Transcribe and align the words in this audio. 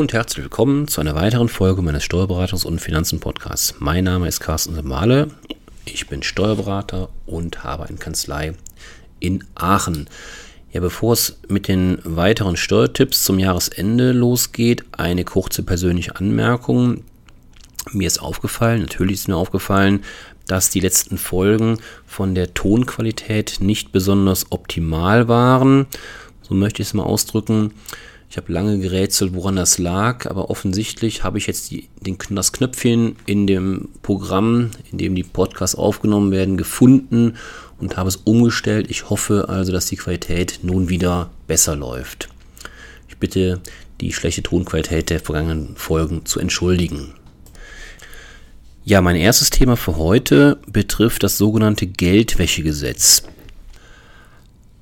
Und 0.00 0.14
herzlich 0.14 0.44
willkommen 0.44 0.88
zu 0.88 1.02
einer 1.02 1.14
weiteren 1.14 1.50
Folge 1.50 1.82
meines 1.82 2.04
Steuerberatungs- 2.04 2.64
und 2.64 2.80
Finanzen-Podcasts. 2.80 3.74
Mein 3.80 4.04
Name 4.04 4.28
ist 4.28 4.40
Carsten 4.40 4.74
Semale. 4.74 5.28
Ich 5.84 6.08
bin 6.08 6.22
Steuerberater 6.22 7.10
und 7.26 7.64
habe 7.64 7.84
eine 7.84 7.98
Kanzlei 7.98 8.54
in 9.18 9.44
Aachen. 9.54 10.08
Ja, 10.72 10.80
bevor 10.80 11.12
es 11.12 11.38
mit 11.48 11.68
den 11.68 11.98
weiteren 12.02 12.56
Steuertipps 12.56 13.24
zum 13.24 13.38
Jahresende 13.38 14.12
losgeht, 14.12 14.86
eine 14.92 15.24
kurze 15.24 15.62
persönliche 15.64 16.16
Anmerkung. 16.16 17.04
Mir 17.92 18.06
ist 18.06 18.22
aufgefallen, 18.22 18.80
natürlich 18.80 19.16
ist 19.16 19.28
mir 19.28 19.36
aufgefallen, 19.36 20.02
dass 20.46 20.70
die 20.70 20.80
letzten 20.80 21.18
Folgen 21.18 21.76
von 22.06 22.34
der 22.34 22.54
Tonqualität 22.54 23.58
nicht 23.60 23.92
besonders 23.92 24.46
optimal 24.48 25.28
waren. 25.28 25.88
So 26.40 26.54
möchte 26.54 26.80
ich 26.80 26.88
es 26.88 26.94
mal 26.94 27.02
ausdrücken. 27.02 27.74
Ich 28.30 28.36
habe 28.36 28.52
lange 28.52 28.78
gerätselt, 28.78 29.34
woran 29.34 29.56
das 29.56 29.78
lag, 29.78 30.30
aber 30.30 30.50
offensichtlich 30.50 31.24
habe 31.24 31.38
ich 31.38 31.48
jetzt 31.48 31.72
die, 31.72 31.88
den, 32.00 32.16
das 32.30 32.52
Knöpfchen 32.52 33.16
in 33.26 33.48
dem 33.48 33.88
Programm, 34.02 34.70
in 34.92 34.98
dem 34.98 35.16
die 35.16 35.24
Podcasts 35.24 35.74
aufgenommen 35.74 36.30
werden, 36.30 36.56
gefunden 36.56 37.34
und 37.80 37.96
habe 37.96 38.08
es 38.08 38.14
umgestellt. 38.16 38.88
Ich 38.88 39.10
hoffe 39.10 39.48
also, 39.48 39.72
dass 39.72 39.86
die 39.86 39.96
Qualität 39.96 40.60
nun 40.62 40.88
wieder 40.88 41.30
besser 41.48 41.74
läuft. 41.74 42.28
Ich 43.08 43.16
bitte, 43.16 43.60
die 44.00 44.12
schlechte 44.12 44.44
Tonqualität 44.44 45.10
der 45.10 45.18
vergangenen 45.18 45.74
Folgen 45.74 46.24
zu 46.24 46.38
entschuldigen. 46.38 47.14
Ja, 48.84 49.00
mein 49.00 49.16
erstes 49.16 49.50
Thema 49.50 49.76
für 49.76 49.96
heute 49.96 50.60
betrifft 50.68 51.24
das 51.24 51.36
sogenannte 51.36 51.88
Geldwäschegesetz. 51.88 53.24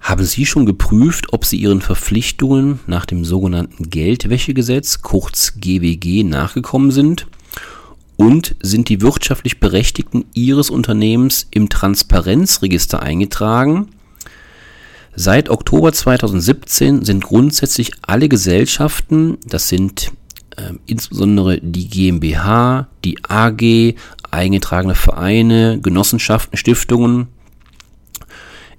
Haben 0.09 0.25
Sie 0.25 0.47
schon 0.47 0.64
geprüft, 0.64 1.34
ob 1.34 1.45
Sie 1.45 1.59
Ihren 1.59 1.83
Verpflichtungen 1.83 2.81
nach 2.87 3.05
dem 3.05 3.27
sogenannten 3.27 3.91
Geldwäschegesetz, 3.91 5.03
kurz 5.03 5.61
GWG, 5.61 6.25
nachgekommen 6.25 6.91
sind? 6.92 7.27
Und 8.17 8.56
sind 8.62 8.89
die 8.89 9.03
wirtschaftlich 9.03 9.61
Berechtigten 9.61 10.25
Ihres 10.33 10.70
Unternehmens 10.70 11.47
im 11.51 11.69
Transparenzregister 11.69 13.03
eingetragen? 13.03 13.89
Seit 15.14 15.51
Oktober 15.51 15.92
2017 15.92 17.05
sind 17.05 17.23
grundsätzlich 17.23 17.92
alle 18.01 18.31
Gesellschaften, 18.31 19.36
das 19.45 19.69
sind 19.69 20.11
äh, 20.56 20.73
insbesondere 20.86 21.61
die 21.61 21.86
GmbH, 21.86 22.89
die 23.05 23.19
AG, 23.29 23.95
eingetragene 24.31 24.95
Vereine, 24.95 25.79
Genossenschaften, 25.83 26.56
Stiftungen, 26.56 27.27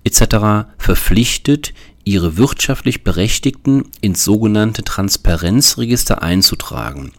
etc. 0.04 0.68
verpflichtet, 0.78 1.74
ihre 2.04 2.38
wirtschaftlich 2.38 3.04
Berechtigten 3.04 3.84
ins 4.02 4.24
sogenannte 4.24 4.84
Transparenzregister 4.84 6.22
einzutragen. 6.22 7.12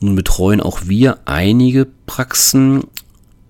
Nun 0.00 0.16
betreuen 0.16 0.60
auch 0.60 0.80
wir 0.86 1.20
einige 1.26 1.86
Praxen, 2.06 2.84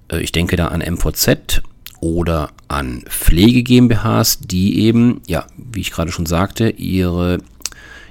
äh, 0.09 0.21
ich 0.21 0.33
denke 0.33 0.57
da 0.57 0.69
an 0.69 0.81
MVZ 0.81 1.63
oder 2.01 2.51
an 2.69 3.05
Pflege 3.09 3.63
GmbHs, 3.63 4.41
die 4.41 4.81
eben, 4.81 5.23
ja, 5.27 5.47
wie 5.57 5.81
ich 5.81 5.93
gerade 5.93 6.13
schon 6.13 6.27
sagte, 6.27 6.69
ihre, 6.69 7.39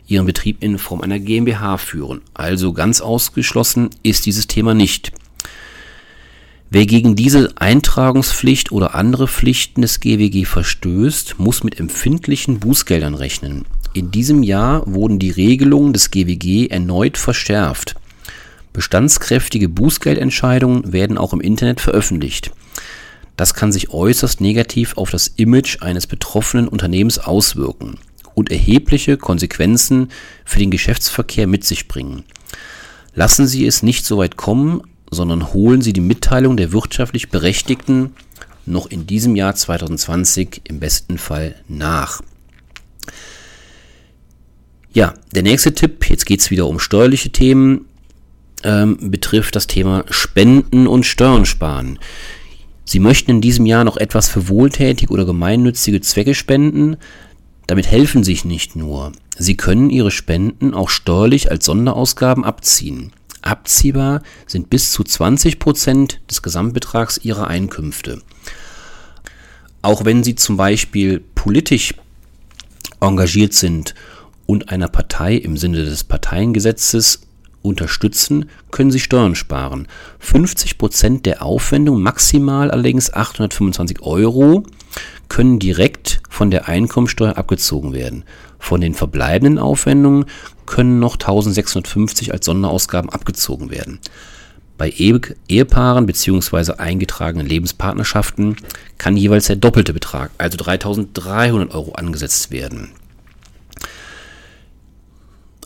ihren 0.08 0.26
Betrieb 0.26 0.64
in 0.64 0.80
Form 0.80 1.02
einer 1.02 1.20
GmbH 1.20 1.78
führen. 1.78 2.22
Also 2.34 2.74
ganz 2.74 3.02
ausgeschlossen 3.02 3.90
ist 4.02 4.26
dieses 4.26 4.48
Thema 4.48 4.74
nicht. 4.74 5.12
Wer 6.74 6.86
gegen 6.86 7.18
diese 7.18 7.52
Eintragungspflicht 7.58 8.72
oder 8.72 8.96
andere 8.96 9.28
Pflichten 9.28 9.82
des 9.82 10.00
GWG 10.00 10.46
verstößt, 10.46 11.38
muss 11.38 11.66
mit 11.66 11.78
empfindlichen 11.82 12.62
Bußgeldern 12.62 13.14
rechnen. 13.14 13.66
In 13.92 14.10
diesem 14.10 14.42
Jahr 14.42 14.84
wurden 14.88 15.20
die 15.20 15.32
Regelungen 15.32 15.92
des 15.92 16.12
GWG 16.12 16.68
erneut 16.68 17.18
verschärft. 17.18 17.96
Bestandskräftige 18.72 19.68
Bußgeldentscheidungen 19.68 20.94
werden 20.94 21.18
auch 21.18 21.34
im 21.34 21.42
Internet 21.42 21.82
veröffentlicht. 21.82 22.52
Das 23.36 23.54
kann 23.54 23.74
sich 23.74 23.90
äußerst 23.90 24.40
negativ 24.40 24.96
auf 24.96 25.12
das 25.12 25.28
Image 25.28 25.82
eines 25.82 26.08
betroffenen 26.08 26.70
Unternehmens 26.70 27.20
auswirken 27.20 28.00
und 28.34 28.50
erhebliche 28.50 29.18
Konsequenzen 29.18 30.08
für 30.46 30.60
den 30.60 30.72
Geschäftsverkehr 30.72 31.48
mit 31.48 31.66
sich 31.66 31.90
bringen. 31.90 32.24
Lassen 33.14 33.46
Sie 33.46 33.66
es 33.66 33.84
nicht 33.84 34.06
so 34.06 34.20
weit 34.20 34.38
kommen, 34.38 34.82
sondern 35.12 35.54
holen 35.54 35.82
Sie 35.82 35.94
die 35.94 36.02
Mitteilung 36.02 36.58
der 36.58 36.72
wirtschaftlich 36.72 37.30
Berechtigten 37.30 38.14
noch 38.66 38.88
in 38.88 39.06
diesem 39.06 39.36
Jahr 39.36 39.54
2020 39.54 40.62
im 40.64 40.80
besten 40.80 41.18
Fall 41.18 41.56
nach. 41.68 42.22
Ja, 44.94 45.14
der 45.34 45.44
nächste 45.44 45.74
Tipp, 45.74 46.10
jetzt 46.10 46.26
geht 46.26 46.40
es 46.40 46.52
wieder 46.52 46.68
um 46.68 46.80
steuerliche 46.80 47.30
Themen, 47.30 47.86
ähm, 48.64 49.12
betrifft 49.12 49.56
das 49.56 49.68
Thema 49.68 50.06
Spenden 50.10 50.88
und 50.88 51.06
Steuern 51.06 51.46
sparen. 51.46 52.00
Sie 52.86 53.00
möchten 53.00 53.32
in 53.32 53.42
diesem 53.42 53.66
Jahr 53.66 53.84
noch 53.84 53.98
etwas 53.98 54.28
für 54.28 54.50
wohltätige 54.50 55.14
oder 55.14 55.26
gemeinnützige 55.26 56.02
Zwecke 56.02 56.36
spenden. 56.36 56.98
Damit 57.68 57.90
helfen 57.90 58.24
sich 58.24 58.44
nicht 58.44 58.76
nur. 58.76 59.14
Sie 59.38 59.56
können 59.56 59.90
Ihre 59.90 60.12
Spenden 60.12 60.74
auch 60.74 60.90
steuerlich 60.90 61.50
als 61.50 61.66
Sonderausgaben 61.66 62.44
abziehen. 62.44 63.14
Abziehbar 63.42 64.22
sind 64.48 64.70
bis 64.70 64.92
zu 64.92 65.04
20 65.04 65.60
Prozent 65.60 66.22
des 66.30 66.42
Gesamtbetrags 66.42 67.20
ihrer 67.24 67.48
Einkünfte. 67.48 68.22
Auch 69.82 70.06
wenn 70.06 70.24
sie 70.24 70.36
zum 70.36 70.58
Beispiel 70.58 71.24
politisch 71.34 71.96
engagiert 73.00 73.54
sind 73.54 73.96
und 74.46 74.70
einer 74.70 74.88
Partei 74.88 75.36
im 75.36 75.58
Sinne 75.58 75.84
des 75.84 76.04
Parteiengesetzes 76.04 77.22
unterstützen, 77.64 78.50
können 78.72 78.92
sie 78.92 79.00
Steuern 79.00 79.36
sparen. 79.36 79.88
50 80.20 80.78
Prozent 80.78 81.26
der 81.26 81.44
Aufwendung, 81.44 82.02
maximal 82.02 82.72
allerdings 82.72 83.14
825 83.14 84.02
Euro, 84.02 84.64
können 85.30 85.60
direkt 85.60 86.22
von 86.30 86.52
der 86.52 86.68
Einkommensteuer 86.68 87.38
abgezogen 87.38 87.94
werden. 87.94 88.24
Von 88.62 88.80
den 88.80 88.94
verbleibenden 88.94 89.58
Aufwendungen 89.58 90.26
können 90.68 91.00
noch 91.00 91.16
1650 91.16 92.32
als 92.32 92.46
Sonderausgaben 92.46 93.10
abgezogen 93.10 93.72
werden. 93.72 94.00
Bei 94.78 94.90
Ehepaaren 94.90 96.06
bzw. 96.06 96.74
eingetragenen 96.74 97.48
Lebenspartnerschaften 97.48 98.58
kann 99.00 99.18
jeweils 99.18 99.48
der 99.48 99.56
doppelte 99.56 99.94
Betrag, 99.94 100.30
also 100.38 100.58
3300 100.58 101.74
Euro, 101.74 101.94
angesetzt 101.94 102.52
werden. 102.52 102.92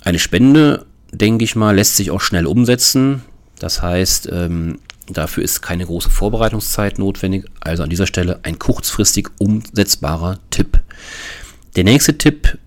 Eine 0.01 0.19
Spende, 0.19 0.85
denke 1.11 1.43
ich 1.43 1.55
mal, 1.55 1.75
lässt 1.75 1.97
sich 1.97 2.11
auch 2.11 2.21
schnell 2.21 2.47
umsetzen. 2.47 3.23
Das 3.59 3.81
heißt, 3.81 4.29
ähm, 4.31 4.79
dafür 5.07 5.43
ist 5.43 5.61
keine 5.61 5.85
große 5.85 6.09
Vorbereitungszeit 6.09 6.97
notwendig. 6.97 7.45
Also 7.59 7.83
an 7.83 7.89
dieser 7.89 8.07
Stelle 8.07 8.39
ein 8.43 8.57
kurzfristig 8.57 9.27
umsetzbarer 9.37 10.39
Tipp. 10.49 10.79
Der 11.75 11.83
nächste 11.83 12.17
Tipp 12.17 12.57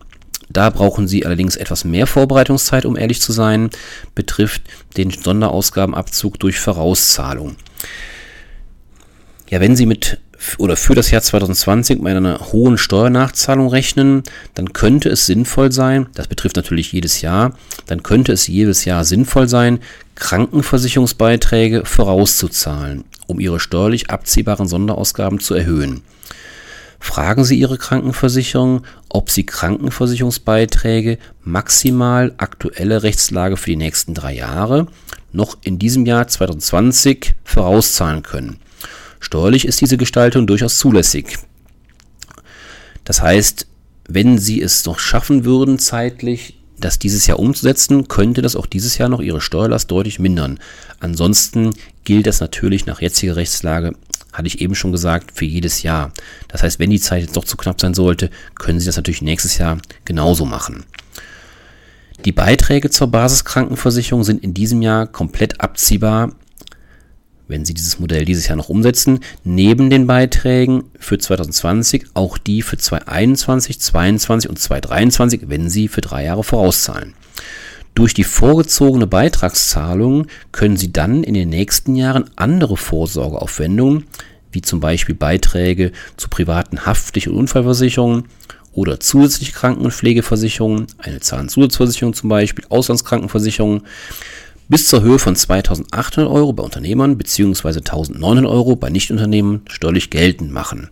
da 0.50 0.70
brauchen 0.70 1.08
Sie 1.08 1.26
allerdings 1.26 1.56
etwas 1.56 1.84
mehr 1.84 2.06
Vorbereitungszeit, 2.06 2.86
um 2.86 2.96
ehrlich 2.96 3.20
zu 3.20 3.32
sein, 3.32 3.70
betrifft 4.14 4.62
den 4.96 5.10
Sonderausgabenabzug 5.10 6.38
durch 6.38 6.58
Vorauszahlung. 6.58 7.56
Ja, 9.50 9.60
wenn 9.60 9.76
Sie 9.76 9.86
mit 9.86 10.18
oder 10.58 10.76
für 10.76 10.94
das 10.94 11.10
Jahr 11.10 11.20
2020 11.20 12.00
mit 12.00 12.16
einer 12.16 12.38
hohen 12.52 12.78
Steuernachzahlung 12.78 13.68
rechnen, 13.68 14.22
dann 14.54 14.72
könnte 14.72 15.08
es 15.08 15.26
sinnvoll 15.26 15.72
sein, 15.72 16.06
das 16.14 16.28
betrifft 16.28 16.56
natürlich 16.56 16.92
jedes 16.92 17.20
Jahr, 17.22 17.56
dann 17.86 18.02
könnte 18.02 18.32
es 18.32 18.46
jedes 18.46 18.84
Jahr 18.84 19.04
sinnvoll 19.04 19.48
sein, 19.48 19.80
Krankenversicherungsbeiträge 20.14 21.84
vorauszuzahlen, 21.84 23.04
um 23.26 23.40
Ihre 23.40 23.58
steuerlich 23.60 24.10
abziehbaren 24.10 24.68
Sonderausgaben 24.68 25.40
zu 25.40 25.54
erhöhen. 25.54 26.02
Fragen 27.00 27.44
Sie 27.44 27.58
Ihre 27.58 27.78
Krankenversicherung, 27.78 28.82
ob 29.08 29.30
Sie 29.30 29.46
Krankenversicherungsbeiträge 29.46 31.18
maximal 31.42 32.34
aktuelle 32.38 33.02
Rechtslage 33.02 33.56
für 33.56 33.70
die 33.70 33.76
nächsten 33.76 34.14
drei 34.14 34.34
Jahre 34.34 34.86
noch 35.32 35.58
in 35.62 35.78
diesem 35.78 36.06
Jahr 36.06 36.26
2020 36.26 37.34
vorauszahlen 37.44 38.22
können. 38.22 38.58
Steuerlich 39.20 39.66
ist 39.66 39.80
diese 39.80 39.96
Gestaltung 39.96 40.46
durchaus 40.46 40.78
zulässig. 40.78 41.38
Das 43.04 43.22
heißt, 43.22 43.66
wenn 44.08 44.38
Sie 44.38 44.60
es 44.62 44.84
noch 44.86 44.98
schaffen 44.98 45.44
würden, 45.44 45.78
zeitlich 45.78 46.58
das 46.78 46.98
dieses 46.98 47.26
Jahr 47.26 47.38
umzusetzen, 47.38 48.08
könnte 48.08 48.42
das 48.42 48.56
auch 48.56 48.66
dieses 48.66 48.98
Jahr 48.98 49.08
noch 49.08 49.20
Ihre 49.20 49.40
Steuerlast 49.40 49.90
deutlich 49.90 50.18
mindern. 50.18 50.58
Ansonsten 51.00 51.74
gilt 52.04 52.26
das 52.26 52.40
natürlich 52.40 52.86
nach 52.86 53.00
jetziger 53.00 53.36
Rechtslage 53.36 53.94
hatte 54.32 54.46
ich 54.46 54.60
eben 54.60 54.74
schon 54.74 54.92
gesagt, 54.92 55.32
für 55.32 55.44
jedes 55.44 55.82
Jahr. 55.82 56.12
Das 56.48 56.62
heißt, 56.62 56.78
wenn 56.78 56.90
die 56.90 57.00
Zeit 57.00 57.22
jetzt 57.22 57.36
doch 57.36 57.44
zu 57.44 57.56
knapp 57.56 57.80
sein 57.80 57.94
sollte, 57.94 58.30
können 58.54 58.80
Sie 58.80 58.86
das 58.86 58.96
natürlich 58.96 59.22
nächstes 59.22 59.58
Jahr 59.58 59.78
genauso 60.04 60.44
machen. 60.44 60.84
Die 62.24 62.32
Beiträge 62.32 62.90
zur 62.90 63.08
Basiskrankenversicherung 63.08 64.24
sind 64.24 64.42
in 64.42 64.52
diesem 64.52 64.82
Jahr 64.82 65.06
komplett 65.06 65.60
abziehbar, 65.60 66.32
wenn 67.46 67.64
Sie 67.64 67.74
dieses 67.74 67.98
Modell 67.98 68.24
dieses 68.24 68.46
Jahr 68.48 68.56
noch 68.56 68.68
umsetzen, 68.68 69.20
neben 69.44 69.88
den 69.88 70.06
Beiträgen 70.06 70.84
für 70.98 71.18
2020 71.18 72.06
auch 72.14 72.36
die 72.36 72.62
für 72.62 72.76
2021, 72.76 73.80
2022 73.80 74.50
und 74.50 74.58
2023, 74.58 75.42
wenn 75.46 75.70
Sie 75.70 75.88
für 75.88 76.00
drei 76.00 76.24
Jahre 76.24 76.44
vorauszahlen. 76.44 77.14
Durch 77.98 78.14
die 78.14 78.22
vorgezogene 78.22 79.08
Beitragszahlung 79.08 80.28
können 80.52 80.76
Sie 80.76 80.92
dann 80.92 81.24
in 81.24 81.34
den 81.34 81.48
nächsten 81.48 81.96
Jahren 81.96 82.30
andere 82.36 82.76
Vorsorgeaufwendungen, 82.76 84.04
wie 84.52 84.62
zum 84.62 84.78
Beispiel 84.78 85.16
Beiträge 85.16 85.90
zu 86.16 86.28
privaten 86.28 86.86
Haftpflicht- 86.86 87.26
und 87.26 87.34
Unfallversicherungen 87.34 88.26
oder 88.70 89.00
zusätzliche 89.00 89.50
Kranken- 89.50 89.84
und 89.84 89.90
Pflegeversicherungen, 89.90 90.86
eine 90.98 91.18
Zahnzusatzversicherung 91.18 92.14
zum 92.14 92.28
Beispiel, 92.28 92.64
Auslandskrankenversicherung, 92.68 93.82
bis 94.68 94.86
zur 94.86 95.02
Höhe 95.02 95.18
von 95.18 95.34
2.800 95.34 96.30
Euro 96.30 96.52
bei 96.52 96.62
Unternehmern 96.62 97.18
bzw. 97.18 97.80
1.900 97.80 98.48
Euro 98.48 98.76
bei 98.76 98.90
Nichtunternehmen 98.90 99.62
steuerlich 99.68 100.10
geltend 100.10 100.52
machen. 100.52 100.88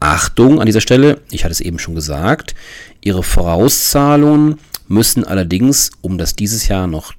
Achtung 0.00 0.58
an 0.58 0.64
dieser 0.64 0.80
Stelle, 0.80 1.20
ich 1.30 1.44
hatte 1.44 1.52
es 1.52 1.60
eben 1.60 1.78
schon 1.78 1.94
gesagt, 1.94 2.54
Ihre 3.02 3.22
Vorauszahlungen 3.22 4.58
müssen 4.88 5.24
allerdings, 5.24 5.90
um 6.00 6.18
das 6.18 6.36
dieses 6.36 6.68
Jahr 6.68 6.86
noch 6.86 7.14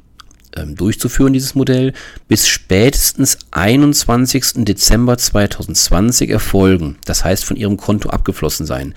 ähm, 0.56 0.76
durchzuführen, 0.76 1.34
dieses 1.34 1.56
Modell, 1.56 1.94
bis 2.28 2.48
spätestens 2.48 3.38
21. 3.52 4.66
Dezember 4.66 5.18
2020 5.18 6.30
erfolgen. 6.30 6.98
Das 7.06 7.24
heißt, 7.24 7.46
von 7.46 7.58
Ihrem 7.58 7.78
Konto 7.78 8.10
abgeflossen 8.10 8.66
sein, 8.66 8.94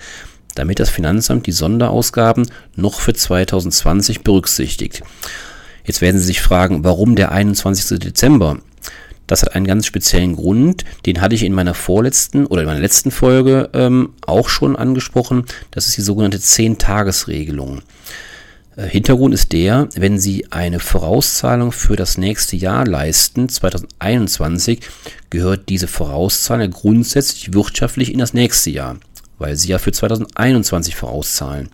damit 0.55 0.79
das 0.79 0.89
Finanzamt 0.89 1.47
die 1.47 1.51
Sonderausgaben 1.51 2.47
noch 2.75 2.99
für 2.99 3.13
2020 3.13 4.21
berücksichtigt. 4.21 5.03
Jetzt 5.83 6.01
werden 6.01 6.19
Sie 6.19 6.25
sich 6.25 6.41
fragen, 6.41 6.83
warum 6.83 7.15
der 7.15 7.31
21. 7.31 7.99
Dezember? 7.99 8.59
Das 9.27 9.43
hat 9.43 9.53
einen 9.53 9.67
ganz 9.67 9.85
speziellen 9.85 10.35
Grund, 10.35 10.85
den 11.05 11.21
hatte 11.21 11.35
ich 11.35 11.43
in 11.43 11.53
meiner 11.53 11.75
vorletzten 11.75 12.47
oder 12.47 12.61
in 12.61 12.67
meiner 12.67 12.79
letzten 12.79 13.11
Folge 13.11 13.69
ähm, 13.73 14.13
auch 14.25 14.49
schon 14.49 14.75
angesprochen. 14.75 15.45
Das 15.69 15.87
ist 15.87 15.97
die 15.97 16.01
sogenannte 16.01 16.39
10-Tages-Regelung. 16.39 17.83
Äh, 18.79 18.87
Hintergrund 18.87 19.33
ist 19.33 19.51
der, 19.51 19.89
wenn 19.95 20.17
Sie 20.19 20.51
eine 20.51 20.79
Vorauszahlung 20.79 21.71
für 21.71 21.95
das 21.95 22.17
nächste 22.17 22.55
Jahr 22.55 22.85
leisten, 22.85 23.49
2021, 23.49 24.81
gehört 25.29 25.69
diese 25.69 25.87
Vorauszahlung 25.87 26.71
grundsätzlich 26.71 27.53
wirtschaftlich 27.53 28.13
in 28.13 28.19
das 28.19 28.33
nächste 28.33 28.69
Jahr, 28.69 28.97
weil 29.37 29.55
Sie 29.55 29.69
ja 29.69 29.77
für 29.77 29.91
2021 29.91 30.95
vorauszahlen. 30.95 31.69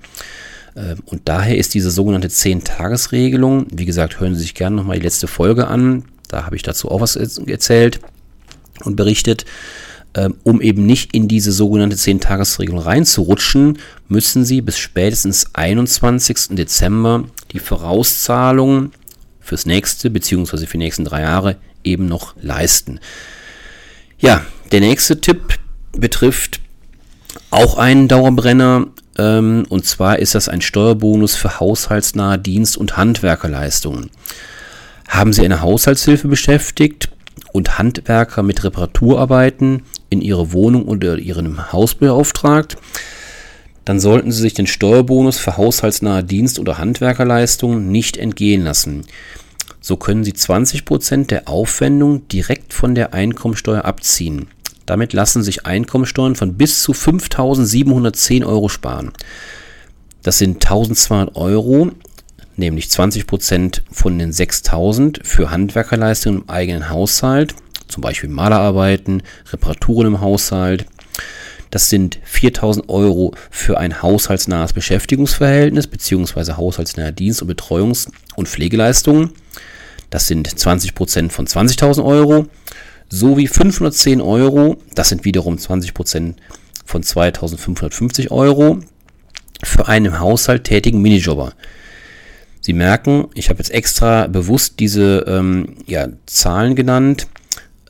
Ähm, 0.75 0.97
und 1.05 1.21
daher 1.25 1.57
ist 1.57 1.73
diese 1.73 1.91
sogenannte 1.91 2.29
10-Tages-Regelung, 2.29 3.67
wie 3.71 3.85
gesagt, 3.85 4.19
hören 4.19 4.35
Sie 4.35 4.41
sich 4.41 4.55
gerne 4.55 4.75
nochmal 4.75 4.97
die 4.97 5.05
letzte 5.05 5.27
Folge 5.27 5.67
an, 5.67 6.05
da 6.27 6.45
habe 6.45 6.55
ich 6.55 6.63
dazu 6.63 6.89
auch 6.89 7.01
was 7.01 7.15
erzählt 7.15 7.99
und 8.83 8.95
berichtet. 8.95 9.45
Ähm, 10.15 10.35
um 10.43 10.61
eben 10.61 10.85
nicht 10.85 11.13
in 11.13 11.27
diese 11.27 11.51
sogenannte 11.51 11.97
10-Tages-Regelung 11.97 12.79
reinzurutschen, 12.79 13.79
müssen 14.07 14.45
Sie 14.45 14.61
bis 14.61 14.77
spätestens 14.77 15.47
21. 15.53 16.55
Dezember 16.55 17.25
die 17.51 17.59
Vorauszahlungen 17.59 18.93
fürs 19.41 19.65
nächste 19.65 20.09
bzw. 20.09 20.65
für 20.67 20.77
die 20.77 20.77
nächsten 20.77 21.03
drei 21.03 21.21
Jahre 21.21 21.57
eben 21.83 22.07
noch 22.07 22.33
leisten. 22.41 23.01
Ja, 24.17 24.45
der 24.71 24.79
nächste 24.79 25.19
Tipp 25.19 25.59
betrifft 25.91 26.61
auch 27.51 27.77
einen 27.77 28.07
Dauerbrenner 28.07 28.87
ähm, 29.17 29.65
und 29.67 29.85
zwar 29.85 30.19
ist 30.19 30.33
das 30.33 30.47
ein 30.47 30.61
Steuerbonus 30.61 31.35
für 31.35 31.59
haushaltsnahe 31.59 32.39
Dienst- 32.39 32.77
und 32.77 32.95
Handwerkerleistungen. 32.95 34.11
Haben 35.09 35.33
Sie 35.33 35.43
eine 35.43 35.61
Haushaltshilfe 35.61 36.29
beschäftigt 36.29 37.09
und 37.53 37.77
Handwerker 37.77 38.43
mit 38.43 38.63
Reparaturarbeiten 38.63 39.83
in 40.09 40.21
Ihre 40.21 40.51
Wohnung 40.51 40.85
oder 40.85 41.17
Ihrem 41.17 41.71
Haus 41.71 41.95
beauftragt, 41.95 42.77
dann 43.85 43.99
sollten 43.99 44.31
Sie 44.31 44.41
sich 44.41 44.53
den 44.55 44.67
Steuerbonus 44.67 45.37
für 45.37 45.57
haushaltsnahe 45.57 46.23
Dienst- 46.23 46.59
oder 46.59 46.79
Handwerkerleistungen 46.79 47.91
nicht 47.91 48.17
entgehen 48.17 48.63
lassen. 48.63 49.05
So 49.79 49.97
können 49.97 50.23
Sie 50.23 50.33
20% 50.33 51.27
der 51.27 51.47
Aufwendung 51.47 52.27
direkt 52.27 52.73
von 52.73 52.95
der 52.95 53.13
Einkommensteuer 53.13 53.85
abziehen. 53.85 54.47
Damit 54.87 55.13
lassen 55.13 55.43
sich 55.43 55.65
Einkommensteuern 55.65 56.35
von 56.35 56.55
bis 56.55 56.81
zu 56.81 56.91
5.710 56.93 58.45
Euro 58.45 58.69
sparen. 58.69 59.11
Das 60.23 60.39
sind 60.39 60.65
1.200 60.65 61.35
Euro, 61.35 61.91
nämlich 62.57 62.85
20% 62.85 63.81
von 63.91 64.17
den 64.19 64.31
6.000 64.31 65.23
für 65.23 65.51
Handwerkerleistungen 65.51 66.41
im 66.41 66.49
eigenen 66.49 66.89
Haushalt, 66.89 67.55
zum 67.87 68.01
Beispiel 68.01 68.29
Malerarbeiten, 68.29 69.23
Reparaturen 69.51 70.07
im 70.07 70.21
Haushalt. 70.21 70.85
Das 71.71 71.89
sind 71.89 72.19
4.000 72.31 72.87
Euro 72.89 73.33
für 73.51 73.77
ein 73.77 74.01
haushaltsnahes 74.01 74.73
Beschäftigungsverhältnis 74.73 75.87
bzw. 75.87 76.53
haushaltsnahe 76.53 77.11
Dienst- 77.11 77.41
und 77.41 77.51
Betreuungs- 77.51 78.09
und 78.35 78.47
Pflegeleistungen. 78.47 79.31
Das 80.09 80.27
sind 80.27 80.47
20% 80.47 81.31
von 81.31 81.47
20.000 81.47 82.05
Euro 82.05 82.47
sowie 83.09 83.47
510 83.47 84.21
Euro, 84.21 84.77
das 84.93 85.09
sind 85.09 85.25
wiederum 85.25 85.55
20% 85.55 86.35
von 86.85 87.03
2550 87.03 88.31
Euro, 88.31 88.79
für 89.63 89.87
einen 89.87 90.07
im 90.07 90.19
Haushalt 90.19 90.63
tätigen 90.65 91.01
Minijobber. 91.01 91.53
Sie 92.65 92.73
merken, 92.73 93.27
ich 93.35 93.49
habe 93.49 93.59
jetzt 93.59 93.69
extra 93.69 94.25
bewusst 94.25 94.79
diese 94.79 95.23
ähm, 95.27 95.75
ja, 95.85 96.07
Zahlen 96.25 96.75
genannt. 96.75 97.27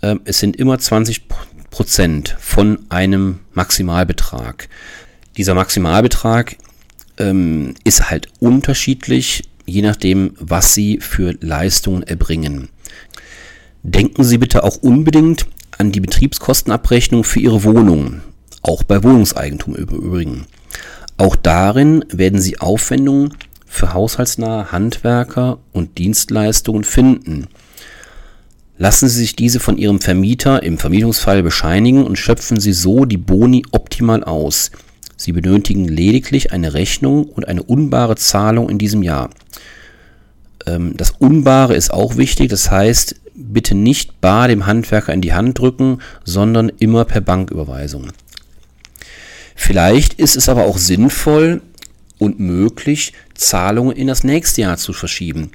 Ähm, 0.01 0.19
es 0.25 0.39
sind 0.39 0.57
immer 0.57 0.75
20% 0.75 1.21
von 2.37 2.79
einem 2.89 3.39
Maximalbetrag. 3.53 4.67
Dieser 5.37 5.53
Maximalbetrag 5.53 6.57
ähm, 7.17 7.75
ist 7.85 8.09
halt 8.09 8.27
unterschiedlich, 8.41 9.43
je 9.65 9.81
nachdem, 9.81 10.33
was 10.41 10.73
Sie 10.73 10.99
für 10.99 11.37
Leistungen 11.39 12.03
erbringen. 12.03 12.67
Denken 13.81 14.25
Sie 14.25 14.39
bitte 14.39 14.65
auch 14.65 14.75
unbedingt 14.75 15.45
an 15.77 15.93
die 15.93 16.01
Betriebskostenabrechnung 16.01 17.23
für 17.23 17.39
Ihre 17.39 17.63
Wohnung, 17.63 18.23
auch 18.61 18.83
bei 18.83 19.01
Wohnungseigentum 19.01 19.73
im 19.77 19.87
Übrigen. 19.87 20.47
Auch 21.15 21.37
darin 21.37 22.03
werden 22.09 22.41
Sie 22.41 22.59
Aufwendungen 22.59 23.33
für 23.75 23.93
haushaltsnahe 23.93 24.71
Handwerker 24.71 25.59
und 25.73 25.97
Dienstleistungen 25.97 26.85
finden. 26.85 27.47
Lassen 28.77 29.09
Sie 29.09 29.19
sich 29.19 29.35
diese 29.35 29.59
von 29.59 29.77
Ihrem 29.77 29.99
Vermieter 29.99 30.63
im 30.63 30.77
Vermietungsfall 30.77 31.43
bescheinigen 31.43 32.05
und 32.05 32.17
schöpfen 32.17 32.59
Sie 32.59 32.73
so 32.73 33.05
die 33.05 33.17
Boni 33.17 33.65
optimal 33.71 34.23
aus. 34.23 34.71
Sie 35.17 35.33
benötigen 35.33 35.87
lediglich 35.87 36.51
eine 36.51 36.73
Rechnung 36.73 37.25
und 37.25 37.47
eine 37.47 37.63
unbare 37.63 38.15
Zahlung 38.15 38.69
in 38.69 38.77
diesem 38.77 39.03
Jahr. 39.03 39.29
Ähm, 40.65 40.95
das 40.95 41.11
Unbare 41.11 41.75
ist 41.75 41.93
auch 41.93 42.17
wichtig, 42.17 42.49
das 42.49 42.71
heißt, 42.71 43.15
bitte 43.33 43.75
nicht 43.75 44.21
bar 44.21 44.47
dem 44.47 44.65
Handwerker 44.65 45.13
in 45.13 45.21
die 45.21 45.33
Hand 45.33 45.59
drücken, 45.59 45.99
sondern 46.23 46.71
immer 46.79 47.03
per 47.03 47.21
Banküberweisung. 47.21 48.11
Vielleicht 49.53 50.13
ist 50.15 50.35
es 50.35 50.49
aber 50.49 50.65
auch 50.65 50.77
sinnvoll 50.77 51.61
und 52.17 52.39
möglich, 52.39 53.13
Zahlungen 53.35 53.95
in 53.95 54.07
das 54.07 54.23
nächste 54.23 54.61
Jahr 54.61 54.77
zu 54.77 54.93
verschieben. 54.93 55.51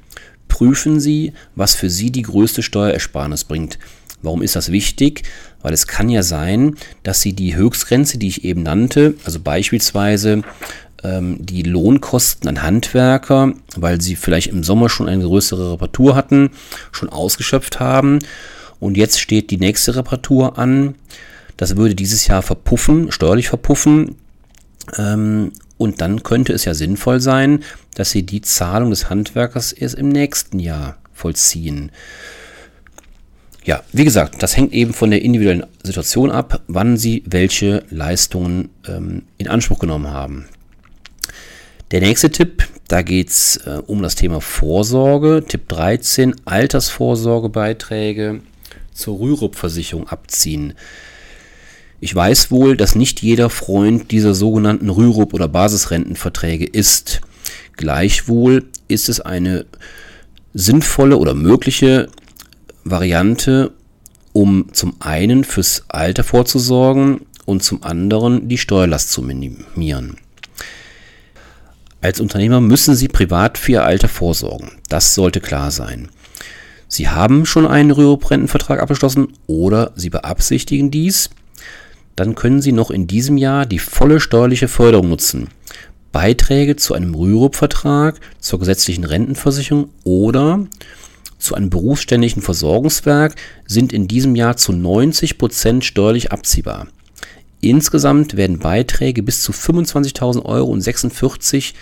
Prüfen 0.47 0.99
Sie, 0.99 1.33
was 1.55 1.75
für 1.75 1.89
Sie 1.89 2.11
die 2.11 2.23
größte 2.23 2.63
Steuerersparnis 2.63 3.43
bringt. 3.43 3.79
Warum 4.21 4.41
ist 4.41 4.55
das 4.55 4.71
wichtig? 4.71 5.23
Weil 5.61 5.73
es 5.73 5.87
kann 5.87 6.09
ja 6.09 6.23
sein, 6.23 6.75
dass 7.03 7.21
Sie 7.21 7.33
die 7.33 7.55
Höchstgrenze, 7.55 8.17
die 8.17 8.27
ich 8.27 8.43
eben 8.43 8.63
nannte, 8.63 9.15
also 9.25 9.39
beispielsweise 9.39 10.43
ähm, 11.03 11.37
die 11.39 11.63
Lohnkosten 11.63 12.47
an 12.47 12.61
Handwerker, 12.61 13.53
weil 13.75 14.01
sie 14.01 14.15
vielleicht 14.15 14.47
im 14.47 14.63
Sommer 14.63 14.89
schon 14.89 15.09
eine 15.09 15.23
größere 15.23 15.73
Reparatur 15.73 16.15
hatten, 16.15 16.51
schon 16.91 17.09
ausgeschöpft 17.09 17.79
haben. 17.79 18.19
Und 18.79 18.97
jetzt 18.97 19.19
steht 19.19 19.51
die 19.51 19.57
nächste 19.57 19.95
Reparatur 19.95 20.57
an. 20.57 20.95
Das 21.57 21.75
würde 21.75 21.95
dieses 21.95 22.27
Jahr 22.27 22.41
verpuffen, 22.41 23.11
steuerlich 23.11 23.49
verpuffen. 23.49 24.15
Ähm, 24.97 25.51
und 25.81 25.99
dann 25.99 26.21
könnte 26.21 26.53
es 26.53 26.65
ja 26.65 26.75
sinnvoll 26.75 27.19
sein, 27.19 27.63
dass 27.95 28.11
sie 28.11 28.23
die 28.23 28.41
Zahlung 28.41 28.91
des 28.91 29.09
Handwerkers 29.09 29.71
erst 29.73 29.95
im 29.95 30.09
nächsten 30.09 30.59
Jahr 30.59 30.99
vollziehen. 31.11 31.91
Ja, 33.63 33.81
wie 33.91 34.03
gesagt, 34.03 34.43
das 34.43 34.55
hängt 34.55 34.73
eben 34.73 34.93
von 34.93 35.09
der 35.09 35.23
individuellen 35.23 35.65
Situation 35.81 36.29
ab, 36.29 36.61
wann 36.67 36.97
Sie 36.97 37.23
welche 37.25 37.83
Leistungen 37.89 38.69
ähm, 38.87 39.23
in 39.39 39.47
Anspruch 39.47 39.79
genommen 39.79 40.11
haben. 40.11 40.45
Der 41.89 42.01
nächste 42.01 42.29
Tipp, 42.29 42.67
da 42.87 43.01
geht 43.01 43.29
es 43.29 43.57
äh, 43.65 43.81
um 43.87 44.03
das 44.03 44.13
Thema 44.13 44.39
Vorsorge. 44.39 45.43
Tipp 45.47 45.67
13, 45.67 46.35
Altersvorsorgebeiträge 46.45 48.41
zur 48.93 49.19
Rürup-Versicherung 49.19 50.07
abziehen. 50.07 50.73
Ich 52.03 52.15
weiß 52.15 52.49
wohl, 52.49 52.75
dass 52.75 52.95
nicht 52.95 53.21
jeder 53.21 53.51
Freund 53.51 54.09
dieser 54.09 54.33
sogenannten 54.33 54.89
Rürup- 54.89 55.35
oder 55.35 55.47
Basisrentenverträge 55.47 56.65
ist. 56.65 57.21
Gleichwohl 57.77 58.65
ist 58.87 59.07
es 59.07 59.21
eine 59.21 59.67
sinnvolle 60.55 61.17
oder 61.17 61.35
mögliche 61.35 62.09
Variante, 62.83 63.71
um 64.33 64.73
zum 64.73 64.95
einen 64.99 65.43
fürs 65.43 65.85
Alter 65.89 66.23
vorzusorgen 66.23 67.21
und 67.45 67.61
zum 67.61 67.83
anderen 67.83 68.49
die 68.49 68.57
Steuerlast 68.57 69.11
zu 69.11 69.21
minimieren. 69.21 70.17
Als 72.01 72.19
Unternehmer 72.19 72.61
müssen 72.61 72.95
Sie 72.95 73.09
privat 73.09 73.59
für 73.59 73.73
Ihr 73.73 73.83
Alter 73.83 74.07
vorsorgen. 74.07 74.71
Das 74.89 75.13
sollte 75.13 75.39
klar 75.39 75.69
sein. 75.69 76.09
Sie 76.87 77.09
haben 77.09 77.45
schon 77.45 77.67
einen 77.67 77.91
Rürup-Rentenvertrag 77.91 78.81
abgeschlossen 78.81 79.33
oder 79.45 79.91
Sie 79.95 80.09
beabsichtigen 80.09 80.89
dies. 80.89 81.29
Dann 82.15 82.35
können 82.35 82.61
Sie 82.61 82.71
noch 82.71 82.91
in 82.91 83.07
diesem 83.07 83.37
Jahr 83.37 83.65
die 83.65 83.79
volle 83.79 84.19
steuerliche 84.19 84.67
Förderung 84.67 85.09
nutzen. 85.09 85.49
Beiträge 86.11 86.75
zu 86.75 86.93
einem 86.93 87.15
Rürup-Vertrag, 87.15 88.19
zur 88.39 88.59
gesetzlichen 88.59 89.05
Rentenversicherung 89.05 89.89
oder 90.03 90.67
zu 91.37 91.55
einem 91.55 91.69
berufsständischen 91.69 92.41
Versorgungswerk 92.41 93.35
sind 93.65 93.93
in 93.93 94.07
diesem 94.07 94.35
Jahr 94.35 94.57
zu 94.57 94.73
90 94.73 95.37
Prozent 95.37 95.85
steuerlich 95.85 96.31
abziehbar. 96.31 96.87
Insgesamt 97.61 98.35
werden 98.37 98.59
Beiträge 98.59 99.23
bis 99.23 99.41
zu 99.41 99.51
25.000 99.51 100.43
Euro 100.45 100.69
und 100.69 100.81
46 100.81 101.73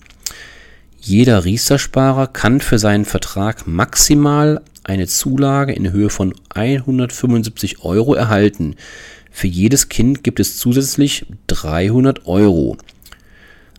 Jeder 1.12 1.44
Riester-Sparer 1.44 2.28
kann 2.28 2.62
für 2.62 2.80
seinen 2.80 3.04
Vertrag 3.04 3.68
maximal 3.68 4.62
eine 4.86 5.08
Zulage 5.08 5.74
in 5.74 5.92
Höhe 5.92 6.10
von 6.10 6.34
175 6.56 7.84
Euro 7.84 8.14
erhalten. 8.14 8.78
Für 9.30 9.48
jedes 9.48 9.90
Kind 9.90 10.24
gibt 10.24 10.40
es 10.40 10.58
zusätzlich 10.58 11.26
300 11.48 12.28
Euro. 12.28 12.78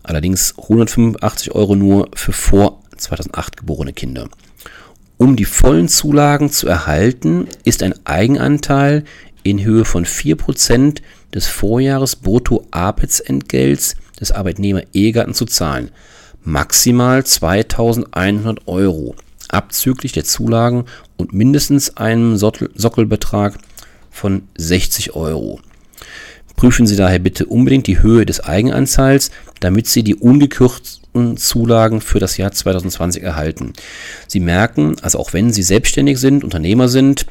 Allerdings 0.03 0.59
185 0.59 1.53
Euro 1.53 1.75
nur 1.75 2.11
für 2.15 2.35
vor 2.35 2.83
2008 2.99 3.57
geborene 3.57 3.95
Kinder. 3.95 4.29
Um 5.17 5.35
die 5.35 5.47
vollen 5.47 5.89
Zulagen 5.89 6.51
zu 6.51 6.69
erhalten, 6.69 7.49
ist 7.65 7.83
ein 7.83 7.95
Eigenanteil 8.05 9.05
in 9.43 9.65
Höhe 9.65 9.87
von 9.87 10.05
4% 10.05 11.01
des 11.35 11.47
Vorjahres 11.47 12.15
Bruttoarbeitsentgelts 12.15 13.97
des 14.21 14.33
Arbeitnehmer 14.33 14.83
Ehegatten 14.93 15.33
zu 15.33 15.47
zahlen. 15.47 15.93
Maximal 16.44 17.25
2100 17.25 18.66
Euro, 18.66 19.14
abzüglich 19.49 20.12
der 20.12 20.25
Zulagen 20.25 20.84
und 21.16 21.32
mindestens 21.32 21.96
einem 21.96 22.37
Sockelbetrag 22.37 23.58
von 24.11 24.42
60 24.56 25.14
Euro. 25.14 25.61
Prüfen 26.56 26.87
Sie 26.87 26.96
daher 26.96 27.18
bitte 27.18 27.46
unbedingt 27.46 27.87
die 27.87 28.02
Höhe 28.02 28.26
des 28.26 28.40
Eigenanteils, 28.40 29.30
damit 29.61 29.87
Sie 29.87 30.02
die 30.02 30.14
ungekürzten 30.14 31.37
Zulagen 31.37 32.00
für 32.00 32.18
das 32.18 32.37
Jahr 32.37 32.52
2020 32.52 33.22
erhalten. 33.22 33.72
Sie 34.26 34.40
merken, 34.40 34.96
also 35.02 35.18
auch 35.18 35.32
wenn 35.32 35.52
Sie 35.52 35.62
selbstständig 35.62 36.18
sind, 36.18 36.44
Unternehmer 36.44 36.88
sind, 36.88 37.26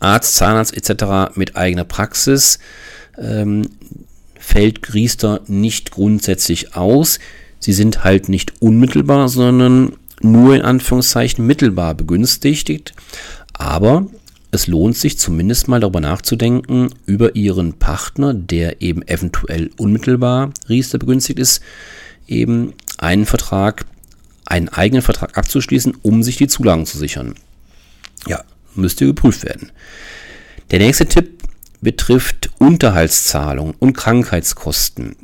Arzt, 0.00 0.34
Zahnarzt 0.34 0.76
etc. 0.76 1.36
mit 1.36 1.56
eigener 1.56 1.84
Praxis, 1.84 2.58
ähm, 3.16 3.70
fällt 4.38 4.94
Riester 4.94 5.40
nicht 5.46 5.90
grundsätzlich 5.90 6.74
aus. 6.76 7.18
Sie 7.60 7.72
sind 7.72 8.04
halt 8.04 8.28
nicht 8.28 8.60
unmittelbar, 8.60 9.28
sondern 9.28 9.92
nur 10.20 10.54
in 10.54 10.62
Anführungszeichen 10.62 11.46
mittelbar 11.46 11.94
begünstigt. 11.94 12.94
Aber 13.52 14.06
es 14.50 14.66
lohnt 14.66 14.96
sich 14.96 15.18
zumindest 15.18 15.68
mal 15.68 15.80
darüber 15.80 16.00
nachzudenken, 16.00 16.90
über 17.06 17.36
Ihren 17.36 17.74
Partner, 17.74 18.32
der 18.32 18.80
eben 18.80 19.06
eventuell 19.06 19.70
unmittelbar 19.76 20.52
Riester 20.68 20.98
begünstigt 20.98 21.38
ist, 21.38 21.60
eben 22.26 22.72
einen 22.96 23.26
Vertrag, 23.26 23.84
einen 24.46 24.68
eigenen 24.68 25.02
Vertrag 25.02 25.36
abzuschließen, 25.36 25.96
um 26.02 26.22
sich 26.22 26.36
die 26.36 26.48
Zulagen 26.48 26.86
zu 26.86 26.96
sichern. 26.96 27.34
Ja, 28.26 28.42
müsste 28.74 29.06
geprüft 29.06 29.44
werden. 29.44 29.70
Der 30.70 30.78
nächste 30.78 31.06
Tipp 31.06 31.42
betrifft 31.80 32.50
Unterhaltszahlungen 32.58 33.74
und 33.78 33.94
Krankheitskosten. 33.94 35.16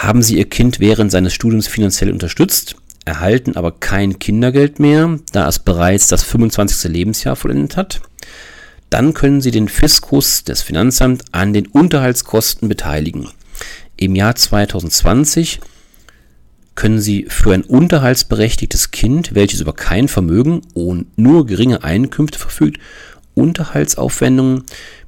Haben 0.00 0.22
Sie 0.22 0.38
Ihr 0.38 0.48
Kind 0.48 0.80
während 0.80 1.10
seines 1.12 1.34
Studiums 1.34 1.68
finanziell 1.68 2.10
unterstützt? 2.10 2.76
erhalten 3.04 3.56
aber 3.56 3.72
kein 3.72 4.18
Kindergeld 4.18 4.78
mehr, 4.78 5.18
da 5.32 5.46
es 5.46 5.58
bereits 5.58 6.06
das 6.06 6.22
25. 6.22 6.90
Lebensjahr 6.90 7.36
vollendet 7.36 7.76
hat. 7.76 8.00
Dann 8.88 9.12
können 9.12 9.40
Sie 9.42 9.50
den 9.50 9.68
Fiskus 9.68 10.44
des 10.44 10.62
Finanzamts 10.62 11.26
an 11.32 11.52
den 11.52 11.66
Unterhaltskosten 11.66 12.68
beteiligen. 12.68 13.28
Im 13.96 14.14
Jahr 14.14 14.36
2020 14.36 15.60
können 16.74 17.00
Sie 17.00 17.26
für 17.28 17.52
ein 17.52 17.62
unterhaltsberechtigtes 17.62 18.90
Kind, 18.92 19.34
welches 19.34 19.60
über 19.60 19.74
kein 19.74 20.08
Vermögen 20.08 20.62
und 20.72 21.18
nur 21.18 21.44
geringe 21.44 21.84
Einkünfte 21.84 22.38
verfügt, 22.38 22.78
Unterhaltsaufwendungen 23.34 24.64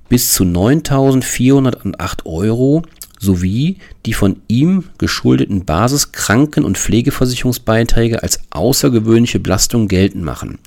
bis 0.09 0.33
zu 0.35 0.45
9.408 0.45 2.27
Euro 2.27 2.83
sowie 3.23 3.79
die 4.05 4.15
von 4.15 4.43
ihm 4.49 4.85
geschuldeten 4.99 5.65
Basiskranken- 5.65 6.65
und 6.65 6.77
Pflegeversicherungsbeiträge 6.77 8.23
als 8.23 8.41
außergewöhnliche 8.51 9.39
Belastung 9.39 9.87
geltend 9.87 10.25
machen. 10.25 10.59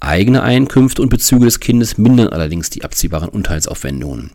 Eigene 0.00 0.42
Einkünfte 0.42 1.02
und 1.02 1.10
Bezüge 1.10 1.44
des 1.44 1.60
Kindes 1.60 1.98
mindern 1.98 2.28
allerdings 2.28 2.70
die 2.70 2.84
abziehbaren 2.84 3.28
Unterhaltsaufwendungen. 3.28 4.30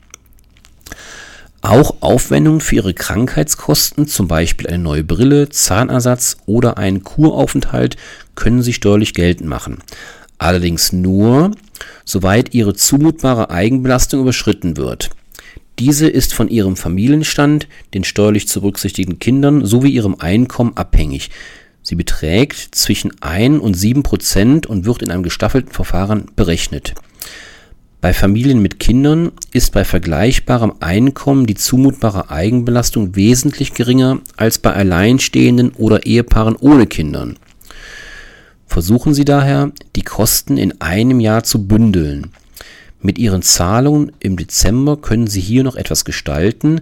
Auch 1.62 1.96
Aufwendungen 2.02 2.62
für 2.62 2.76
ihre 2.76 2.94
Krankheitskosten, 2.94 4.06
zum 4.06 4.28
Beispiel 4.28 4.68
eine 4.68 4.84
neue 4.84 5.04
Brille, 5.04 5.50
Zahnersatz 5.50 6.38
oder 6.46 6.78
einen 6.78 7.04
Kuraufenthalt, 7.04 7.96
können 8.36 8.62
sie 8.62 8.74
steuerlich 8.74 9.14
geltend 9.14 9.50
machen. 9.50 9.80
Allerdings 10.38 10.92
nur, 10.92 11.52
soweit 12.06 12.54
ihre 12.54 12.76
zumutbare 12.76 13.50
Eigenbelastung 13.50 14.20
überschritten 14.22 14.78
wird. 14.78 15.10
Diese 15.80 16.08
ist 16.08 16.34
von 16.34 16.50
ihrem 16.50 16.76
Familienstand, 16.76 17.68
den 17.94 18.04
steuerlich 18.04 18.48
zu 18.48 18.62
berücksichtigenden 18.62 19.20
Kindern 19.20 19.66
sowie 19.66 19.90
ihrem 19.90 20.16
Einkommen 20.20 20.78
abhängig. 20.78 21.32
Sie 21.82 21.96
beträgt 21.96 22.76
zwischen 22.76 23.12
1 23.22 23.60
und 23.62 23.74
7 23.74 24.04
Prozent 24.04 24.68
und 24.68 24.86
wird 24.86 25.02
in 25.02 25.12
einem 25.12 25.24
gestaffelten 25.24 25.74
Verfahren 25.74 26.28
berechnet. 26.36 26.94
Bei 28.04 28.14
Familien 28.14 28.62
mit 28.62 28.80
Kindern 28.80 29.32
ist 29.52 29.72
bei 29.72 29.86
vergleichbarem 29.86 30.74
Einkommen 30.82 31.46
die 31.46 31.56
zumutbare 31.56 32.30
Eigenbelastung 32.30 33.16
wesentlich 33.16 33.74
geringer 33.74 34.20
als 34.36 34.60
bei 34.60 34.74
Alleinstehenden 34.74 35.72
oder 35.72 36.06
Ehepaaren 36.06 36.58
ohne 36.58 36.86
Kindern. 36.86 37.38
Versuchen 38.68 39.14
Sie 39.14 39.24
daher, 39.24 39.72
die 39.96 40.02
Kosten 40.02 40.58
in 40.58 40.82
einem 40.82 41.20
Jahr 41.20 41.44
zu 41.44 41.68
bündeln. 41.68 42.32
Mit 43.04 43.18
Ihren 43.20 43.42
Zahlungen 43.42 44.14
im 44.22 44.38
Dezember 44.38 44.96
können 44.96 45.28
Sie 45.28 45.42
hier 45.42 45.64
noch 45.64 45.76
etwas 45.76 46.06
gestalten, 46.06 46.80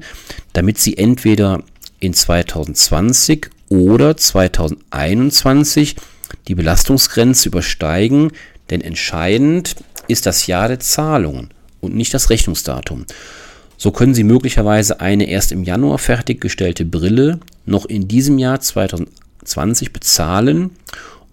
damit 0.54 0.78
Sie 0.78 0.96
entweder 0.96 1.64
in 2.00 2.14
2020 2.14 3.50
oder 3.70 4.16
2021 4.16 5.96
die 6.48 6.54
Belastungsgrenze 6.54 7.50
übersteigen, 7.50 8.32
denn 8.70 8.82
entscheidend 8.82 9.76
ist 10.08 10.28
das 10.28 10.46
Jahr 10.46 10.68
der 10.68 10.80
Zahlung 10.80 11.50
und 11.80 11.96
nicht 11.96 12.14
das 12.14 12.30
Rechnungsdatum. 12.30 13.06
So 13.76 13.90
können 13.90 14.14
Sie 14.14 14.24
möglicherweise 14.24 15.02
eine 15.02 15.28
erst 15.28 15.52
im 15.52 15.64
Januar 15.64 15.98
fertiggestellte 15.98 16.86
Brille 16.86 17.40
noch 17.66 17.86
in 17.86 18.08
diesem 18.08 18.38
Jahr 18.38 18.62
2020 18.62 19.92
bezahlen 19.92 20.70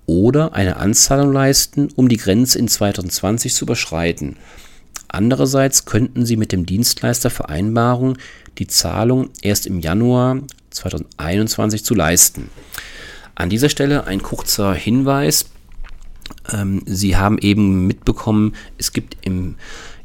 oder 0.07 0.55
eine 0.55 0.77
Anzahlung 0.77 1.31
leisten, 1.31 1.91
um 1.95 2.09
die 2.09 2.17
Grenze 2.17 2.59
in 2.59 2.69
2020 2.69 3.53
zu 3.53 3.67
überschreiten. 3.67 4.37
Andererseits 5.09 5.87
könnten 5.87 6.27
Sie 6.27 6.37
mit 6.37 6.53
dem 6.53 6.67
Dienstleister 6.67 7.31
Vereinbarung, 7.31 8.19
die 8.59 8.67
Zahlung 8.67 9.31
erst 9.43 9.67
im 9.67 9.81
Januar 9.81 10.39
2021 10.71 11.85
zu 11.85 11.95
leisten. 11.95 12.51
An 13.35 13.49
dieser 13.49 13.69
Stelle 13.69 14.07
ein 14.07 14.23
kurzer 14.23 14.75
Hinweis. 14.75 15.47
Ähm, 16.53 16.83
Sie 16.85 17.17
haben 17.17 17.39
eben 17.39 17.87
mitbekommen, 17.87 18.55
es 18.77 18.93
gibt 18.93 19.17
im, 19.23 19.57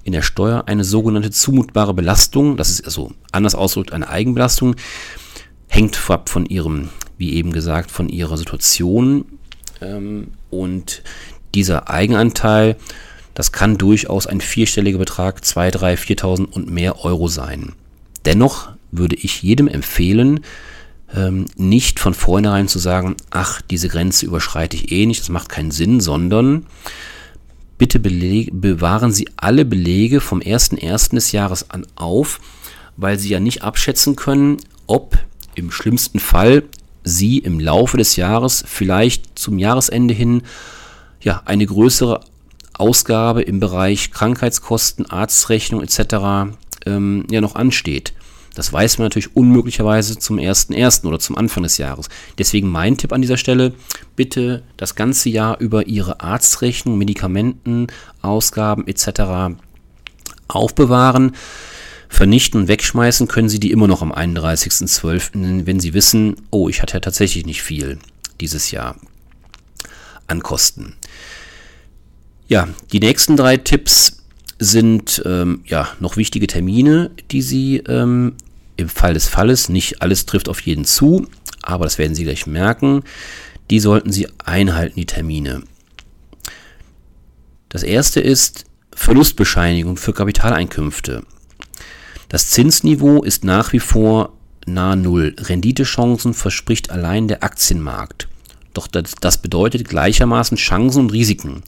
in 0.04 0.14
der 0.14 0.22
Steuer 0.22 0.64
eine 0.68 0.84
sogenannte 0.84 1.32
zumutbare 1.32 1.94
Belastung. 1.94 2.56
Das 2.58 2.70
ist 2.70 2.86
also 2.86 3.12
anders 3.32 3.56
ausgedrückt 3.56 3.92
eine 3.92 4.08
Eigenbelastung. 4.08 4.76
Hängt 5.68 5.96
vorab 5.96 6.30
von 6.30 6.46
Ihrem, 6.46 6.90
wie 7.18 7.34
eben 7.34 7.52
gesagt, 7.52 7.92
von 7.92 8.08
Ihrer 8.08 8.38
Situation. 8.38 9.26
Ähm, 9.82 10.30
und 10.50 11.04
dieser 11.56 11.90
Eigenanteil, 11.90 12.78
das 13.34 13.52
kann 13.52 13.78
durchaus 13.78 14.28
ein 14.28 14.42
vierstelliger 14.42 15.00
Betrag, 15.00 15.44
2, 15.44 15.72
3, 15.72 15.94
4.000 15.96 16.46
und 16.46 16.70
mehr 16.70 17.04
Euro 17.04 17.28
sein. 17.28 17.74
Dennoch 18.26 18.70
würde 18.92 19.16
ich 19.16 19.42
jedem 19.42 19.68
empfehlen, 19.68 20.42
ähm, 21.16 21.46
nicht 21.56 22.00
von 22.00 22.14
vornherein 22.14 22.68
zu 22.68 22.80
sagen, 22.80 23.16
ach, 23.30 23.62
diese 23.62 23.88
Grenze 23.88 24.26
überschreite 24.26 24.76
ich 24.78 24.92
eh 24.92 25.06
nicht, 25.06 25.22
das 25.22 25.30
macht 25.30 25.50
keinen 25.50 25.72
Sinn, 25.72 26.00
sondern 26.00 26.66
bitte 27.78 28.00
bewahren 28.00 29.12
Sie 29.12 29.28
alle 29.36 29.66
Belege 29.66 30.22
vom 30.22 30.40
1.1. 30.40 31.16
des 31.16 31.32
Jahres 31.32 31.70
an 31.70 31.86
auf, 31.96 32.40
weil 32.98 33.20
Sie 33.20 33.30
ja 33.30 33.40
nicht 33.40 33.64
abschätzen 33.64 34.16
können, 34.16 34.58
ob 34.88 35.18
im 35.56 35.72
schlimmsten 35.72 36.20
Fall 36.20 36.64
Sie 37.04 37.40
im 37.40 37.60
Laufe 37.60 37.98
des 37.98 38.16
Jahres 38.16 38.64
vielleicht 38.66 39.38
zum 39.38 39.60
Jahresende 39.60 40.14
hin 40.14 40.44
ja 41.22 41.42
eine 41.46 41.66
größere 41.66 42.22
Ausgabe 42.74 43.42
im 43.42 43.60
Bereich 43.60 44.12
Krankheitskosten, 44.12 45.10
Arztrechnung 45.10 45.82
etc. 45.82 46.56
Ähm, 46.86 47.26
ja 47.30 47.42
noch 47.42 47.56
ansteht. 47.56 48.14
Das 48.56 48.72
weiß 48.72 49.00
man 49.00 49.06
natürlich 49.06 49.36
unmöglicherweise 49.36 50.20
zum 50.20 50.38
1.1. 50.38 51.06
oder 51.06 51.20
zum 51.20 51.38
Anfang 51.38 51.64
des 51.64 51.78
Jahres. 51.78 52.10
Deswegen 52.38 52.70
mein 52.70 52.98
Tipp 52.98 53.12
an 53.12 53.22
dieser 53.22 53.38
Stelle, 53.38 53.74
bitte 54.16 54.64
das 54.78 54.96
ganze 54.96 55.30
Jahr 55.30 55.60
über 55.60 55.88
Ihre 55.88 56.22
Arztrechnung, 56.22 56.98
Medikamenten, 56.98 57.88
Ausgaben 58.22 58.88
etc. 58.88 59.58
aufbewahren. 60.48 61.36
Vernichten 62.10 62.62
und 62.62 62.68
wegschmeißen 62.68 63.28
können 63.28 63.50
Sie 63.50 63.60
die 63.60 63.72
immer 63.72 63.88
noch 63.88 64.04
am 64.04 64.14
31.12., 64.14 65.66
wenn 65.66 65.80
Sie 65.80 65.96
wissen, 65.96 66.36
oh, 66.52 66.70
ich 66.70 66.84
hatte 66.84 66.94
ja 66.94 67.00
tatsächlich 67.00 67.48
nicht 67.48 67.64
viel 67.64 67.98
dieses 68.40 68.70
Jahr 68.70 68.98
an 70.28 70.44
Kosten. 70.44 70.96
Ja, 72.48 72.68
die 72.92 73.00
nächsten 73.00 73.38
drei 73.38 73.58
Tipps 73.58 74.24
sind 74.60 75.22
ähm, 75.26 75.62
ja 75.66 75.90
noch 76.00 76.18
wichtige 76.18 76.48
Termine, 76.48 77.12
die 77.32 77.42
Sie 77.42 77.78
ähm, 77.78 78.36
im 78.78 78.90
Fall 78.90 79.14
des 79.14 79.28
Falles, 79.28 79.70
nicht 79.70 80.02
alles 80.02 80.26
trifft 80.26 80.50
auf 80.50 80.62
jeden 80.62 80.86
zu, 80.86 81.28
aber 81.62 81.86
das 81.86 81.98
werden 81.98 82.16
Sie 82.16 82.24
gleich 82.24 82.48
merken, 82.48 83.04
die 83.70 83.80
sollten 83.80 84.12
Sie 84.12 84.28
einhalten, 84.44 84.96
die 84.96 85.06
Termine. 85.06 85.64
Das 87.70 87.84
erste 87.84 88.20
ist 88.20 88.66
Verlustbescheinigung 88.96 89.98
für 89.98 90.14
Kapitaleinkünfte. 90.14 91.24
Das 92.30 92.50
Zinsniveau 92.50 93.24
ist 93.24 93.44
nach 93.44 93.74
wie 93.74 93.80
vor 93.80 94.34
nahe 94.66 94.96
Null. 94.98 95.36
Renditechancen 95.40 96.34
verspricht 96.34 96.92
allein 96.92 97.28
der 97.28 97.44
Aktienmarkt. 97.44 98.28
Doch 98.74 98.88
das 98.88 99.38
bedeutet 99.38 99.88
gleichermaßen 99.88 100.58
Chancen 100.58 101.02
und 101.02 101.14
Risiken 101.14 101.64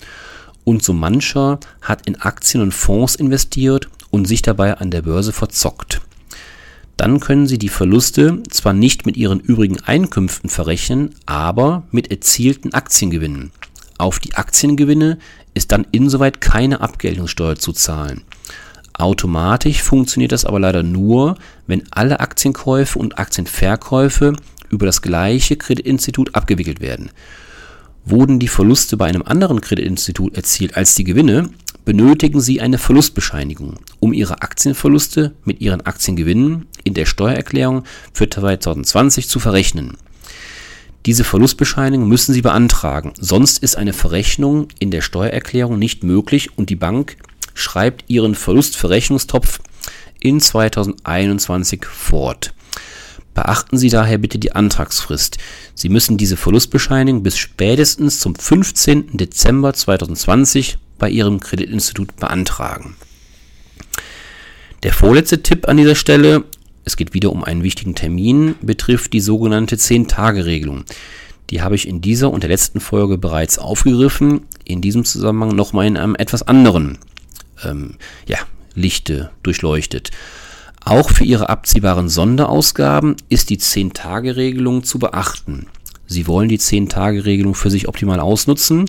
und 0.65 0.83
so 0.83 0.91
mancher 0.91 1.59
hat 1.81 2.05
in 2.05 2.19
Aktien 2.19 2.61
und 2.61 2.73
Fonds 2.73 3.15
investiert 3.15 3.87
und 4.09 4.27
sich 4.27 4.41
dabei 4.41 4.77
an 4.77 4.91
der 4.91 5.03
Börse 5.03 5.31
verzockt. 5.31 6.01
Dann 6.97 7.19
können 7.19 7.47
Sie 7.47 7.57
die 7.57 7.69
Verluste 7.69 8.41
zwar 8.49 8.73
nicht 8.73 9.05
mit 9.05 9.17
Ihren 9.17 9.39
übrigen 9.39 9.81
Einkünften 9.81 10.49
verrechnen, 10.49 11.15
aber 11.25 11.83
mit 11.91 12.11
erzielten 12.11 12.73
Aktiengewinnen. 12.73 13.51
Auf 13.97 14.19
die 14.19 14.35
Aktiengewinne 14.35 15.17
ist 15.53 15.71
dann 15.71 15.87
insoweit 15.91 16.41
keine 16.41 16.81
Abgeltungssteuer 16.81 17.55
zu 17.55 17.71
zahlen. 17.71 18.23
Automatisch 18.93 19.81
funktioniert 19.81 20.31
das 20.31 20.45
aber 20.45 20.59
leider 20.59 20.83
nur, 20.83 21.35
wenn 21.67 21.83
alle 21.91 22.21
Aktienkäufe 22.21 22.97
und 22.97 23.19
Aktienverkäufe 23.19 24.33
über 24.69 24.85
das 24.85 25.01
gleiche 25.01 25.57
Kreditinstitut 25.57 26.33
abgewickelt 26.33 26.79
werden. 26.79 27.09
Wurden 28.07 28.37
die 28.37 28.47
Verluste 28.47 28.97
bei 28.97 29.05
einem 29.05 29.23
anderen 29.23 29.61
Kreditinstitut 29.61 30.35
erzielt 30.35 30.77
als 30.77 30.93
die 30.93 31.03
Gewinne, 31.03 31.49
benötigen 31.85 32.39
Sie 32.39 32.61
eine 32.61 32.77
Verlustbescheinigung, 32.77 33.79
um 33.99 34.13
Ihre 34.13 34.43
Aktienverluste 34.43 35.33
mit 35.43 35.59
Ihren 35.59 35.81
Aktiengewinnen 35.81 36.67
in 36.83 36.93
der 36.93 37.07
Steuererklärung 37.07 37.83
für 38.13 38.29
2020 38.29 39.27
zu 39.27 39.39
verrechnen. 39.39 39.97
Diese 41.07 41.23
Verlustbescheinigung 41.23 42.07
müssen 42.07 42.33
Sie 42.33 42.43
beantragen, 42.43 43.13
sonst 43.19 43.57
ist 43.63 43.75
eine 43.75 43.93
Verrechnung 43.93 44.67
in 44.77 44.91
der 44.91 45.01
Steuererklärung 45.01 45.79
nicht 45.79 46.03
möglich 46.03 46.57
und 46.57 46.69
die 46.69 46.75
Bank 46.75 47.17
schreibt 47.55 48.05
Ihren 48.07 48.35
Verlustverrechnungstopf 48.35 49.59
in 50.19 50.39
2021 50.39 51.85
fort. 51.85 52.53
Beachten 53.35 53.77
Sie 53.77 53.89
daher 53.89 54.17
bitte 54.17 54.39
die 54.39 54.53
Antragsfrist. 54.53 55.37
Sie 55.75 55.89
müssen 55.89 56.17
diese 56.17 56.37
Verlustbescheinigung 56.37 57.21
bis 57.21 57.37
spätestens 57.37 58.21
zum 58.21 58.33
15. 58.33 59.17
Dezember 59.17 59.73
2020 59.73 60.77
bei 60.97 61.09
Ihrem 61.09 61.41
Kreditinstitut 61.41 62.15
beantragen. 62.15 62.95
Der 64.83 64.93
vorletzte 64.93 65.43
Tipp 65.43 65.67
an 65.67 65.75
dieser 65.75 65.95
Stelle, 65.95 66.45
es 66.85 66.95
geht 66.95 67.13
wieder 67.13 67.31
um 67.31 67.43
einen 67.43 67.61
wichtigen 67.61 67.93
Termin, 67.93 68.55
betrifft 68.61 69.11
die 69.11 69.19
sogenannte 69.19 69.75
10-Tage-Regelung. 69.75 70.85
Die 71.49 71.61
habe 71.61 71.75
ich 71.75 71.89
in 71.89 71.99
dieser 71.99 72.31
und 72.31 72.41
der 72.41 72.49
letzten 72.49 72.79
Folge 72.79 73.17
bereits 73.17 73.59
aufgegriffen, 73.59 74.45
in 74.63 74.79
diesem 74.79 75.03
Zusammenhang 75.03 75.49
nochmal 75.55 75.87
in 75.87 75.97
einem 75.97 76.15
etwas 76.15 76.43
anderen 76.43 76.99
ähm, 77.65 77.95
ja, 78.27 78.37
Lichte 78.75 79.31
durchleuchtet. 79.43 80.11
Auch 80.87 81.09
für 81.09 81.23
Ihre 81.23 81.49
abziehbaren 81.49 82.09
Sonderausgaben 82.09 83.15
ist 83.27 83.49
die 83.49 83.57
10-Tage-Regelung 83.57 84.83
zu 84.83 84.99
beachten. 84.99 85.65
Sie 86.05 86.27
wollen 86.27 86.47
die 86.47 86.59
10-Tage-Regelung 86.59 87.55
für 87.55 87.71
sich 87.71 87.87
optimal 87.87 88.19
ausnutzen, 88.19 88.85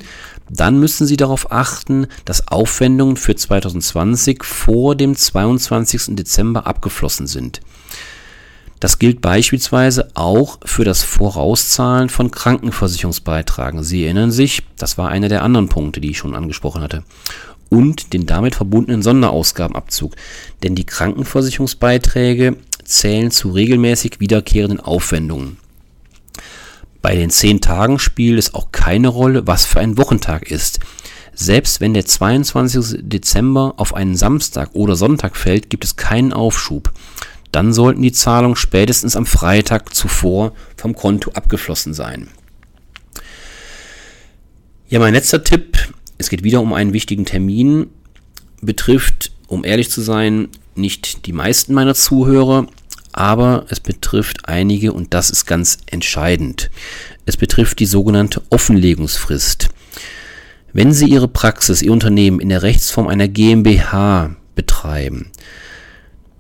dann 0.51 0.79
müssen 0.79 1.07
Sie 1.07 1.17
darauf 1.17 1.51
achten, 1.51 2.07
dass 2.27 2.49
Aufwendungen 2.49 3.17
für 3.17 3.35
2020 3.35 4.45
vor 4.45 4.95
dem 4.95 5.17
22. 5.17 6.15
Dezember 6.17 6.67
abgeflossen 6.67 7.27
sind. 7.27 7.63
Das 8.79 8.99
gilt 8.99 9.23
beispielsweise 9.23 10.11
auch 10.13 10.59
für 10.67 10.85
das 10.85 11.03
Vorauszahlen 11.03 12.11
von 12.11 12.31
Krankenversicherungsbeitragen. 12.31 13.83
Sie 13.83 14.05
erinnern 14.05 14.33
sich, 14.33 14.63
das 14.77 14.99
war 14.99 15.09
einer 15.09 15.31
der 15.31 15.43
anderen 15.43 15.71
Punkte, 15.71 16.03
die 16.03 16.11
ich 16.11 16.19
schon 16.19 16.35
angesprochen 16.35 16.83
hatte 16.83 17.05
und 17.69 18.13
den 18.13 18.27
damit 18.27 18.55
verbundenen 18.55 19.03
Sonderausgabenabzug, 19.03 20.15
denn 20.63 20.75
die 20.75 20.87
Krankenversicherungsbeiträge 20.87 22.57
zählen 22.85 23.31
zu 23.31 23.51
regelmäßig 23.51 24.21
wiederkehrenden 24.21 24.81
Aufwendungen. 24.81 25.59
Bei 27.03 27.15
den 27.15 27.31
10 27.31 27.61
Tagen 27.61 27.99
spielt 27.99 28.39
es 28.39 28.55
auch 28.55 28.73
keine 28.73 29.09
Rolle, 29.09 29.47
was 29.47 29.65
für 29.65 29.81
ein 29.81 29.99
Wochentag 29.99 30.51
ist. 30.51 30.81
Selbst 31.35 31.81
wenn 31.81 31.95
der 31.95 32.07
22. 32.07 32.99
Dezember 33.03 33.75
auf 33.77 33.95
einen 33.95 34.17
Samstag 34.17 34.71
oder 34.73 34.97
Sonntag 34.97 35.37
fällt, 35.37 35.71
gibt 35.71 35.85
es 35.85 35.97
keinen 35.97 36.33
Aufschub. 36.33 36.93
Dann 37.53 37.73
sollten 37.73 38.03
die 38.03 38.13
Zahlungen 38.13 38.57
spätestens 38.57 39.17
am 39.17 39.27
Freitag 39.27 39.95
zuvor 39.95 40.53
vom 40.77 40.95
Konto 40.95 41.31
abgeflossen 41.33 41.95
sein. 41.95 42.29
Ja, 44.89 44.99
mein 44.99 45.15
letzter 45.15 45.45
Tipp 45.45 45.79
es 46.19 46.29
geht 46.29 46.45
wieder 46.45 46.61
um 46.61 46.73
einen 46.73 46.93
wichtigen 46.93 47.25
Termin, 47.25 47.89
betrifft, 48.63 49.33
um 49.49 49.65
ehrlich 49.65 49.91
zu 49.91 50.01
sein, 50.01 50.49
nicht 50.75 51.27
die 51.27 51.33
meisten 51.33 51.75
meiner 51.75 51.95
Zuhörer, 51.95 52.67
aber 53.13 53.67
es 53.71 53.81
betrifft 53.81 54.49
einige 54.49 54.93
und 54.93 55.15
das 55.15 55.31
ist 55.31 55.47
ganz 55.47 55.79
entscheidend. 55.87 56.71
Es 57.25 57.37
betrifft 57.37 57.81
die 57.81 57.87
sogenannte 57.87 58.43
Offenlegungsfrist. 58.51 59.71
Wenn 60.73 60.93
Sie 60.93 61.07
Ihre 61.07 61.29
Praxis, 61.29 61.81
Ihr 61.81 61.93
Unternehmen 61.93 62.41
in 62.41 62.51
der 62.51 62.63
Rechtsform 62.63 63.09
einer 63.09 63.29
GmbH 63.29 64.37
betreiben, 64.55 65.31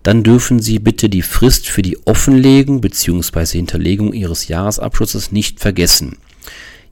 dann 0.02 0.22
dürfen 0.22 0.60
Sie 0.60 0.78
bitte 0.78 1.08
die 1.08 1.22
Frist 1.22 1.66
für 1.68 1.82
die 1.82 1.98
Offenlegung 2.06 2.82
bzw. 2.82 3.56
Hinterlegung 3.56 4.12
Ihres 4.12 4.46
Jahresabschlusses 4.48 5.32
nicht 5.32 5.60
vergessen. 5.60 6.18